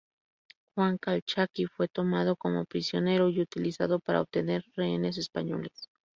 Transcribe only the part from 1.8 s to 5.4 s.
tomado como prisionero, y utilizado para obtener rehenes